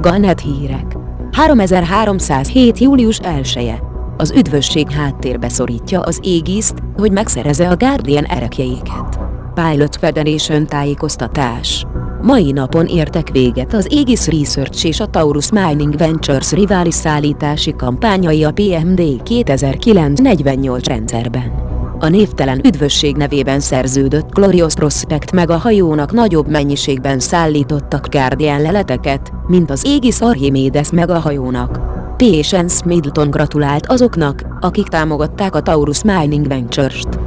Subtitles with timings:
[0.00, 0.96] Galnet hírek.
[1.32, 2.78] 3307.
[2.78, 3.72] július 1
[4.16, 9.18] Az üdvösség háttérbe szorítja az égiszt, hogy megszereze a Guardian erekjeiket.
[9.54, 11.86] Pilot Federation tájékoztatás.
[12.22, 18.44] Mai napon értek véget az Aegis Research és a Taurus Mining Ventures rivális szállítási kampányai
[18.44, 21.67] a PMD 2009-48 rendszerben.
[22.00, 29.32] A névtelen üdvösség nevében szerződött Glorious Prospect meg a hajónak nagyobb mennyiségben szállítottak Guardian leleteket,
[29.46, 31.80] mint az Aegis Archimedes meg a hajónak.
[32.16, 37.18] Patience Middleton gratulált azoknak, akik támogatták a Taurus Mining Ventures-t.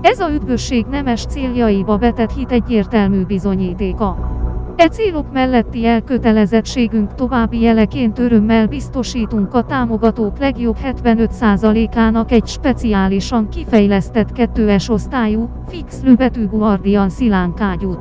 [0.00, 4.35] Ez a üdvösség nemes céljaiba vetett hit egyértelmű bizonyítéka.
[4.76, 14.32] E célok melletti elkötelezettségünk további jeleként örömmel biztosítunk a támogatók legjobb 75%-ának egy speciálisan kifejlesztett
[14.32, 17.98] kettőes osztályú, fix lőbetű Guardian szilánkágyút.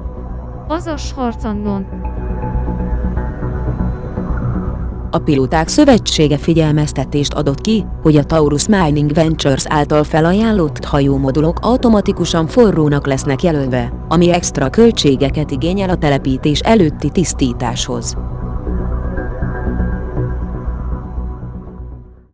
[0.67, 2.04] Azaz harcannon.
[5.15, 12.47] A Pilóták Szövetsége figyelmeztetést adott ki, hogy a Taurus Mining Ventures által felajánlott hajómodulok automatikusan
[12.47, 18.17] forrónak lesznek jelölve, ami extra költségeket igényel a telepítés előtti tisztításhoz.